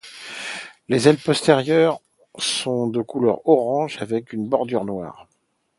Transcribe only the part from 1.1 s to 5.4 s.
postérieures sont de couleur orange avec une bordure noire.